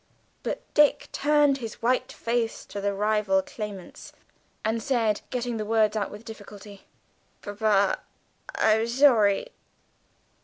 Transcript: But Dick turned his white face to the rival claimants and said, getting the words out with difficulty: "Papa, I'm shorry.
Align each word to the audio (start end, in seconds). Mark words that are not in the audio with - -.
But 0.41 0.63
Dick 0.73 1.09
turned 1.11 1.59
his 1.59 1.79
white 1.83 2.11
face 2.11 2.65
to 2.65 2.81
the 2.81 2.91
rival 2.91 3.43
claimants 3.43 4.13
and 4.65 4.81
said, 4.81 5.21
getting 5.29 5.57
the 5.57 5.63
words 5.63 5.95
out 5.95 6.09
with 6.09 6.25
difficulty: 6.25 6.87
"Papa, 7.43 7.99
I'm 8.55 8.87
shorry. 8.87 9.49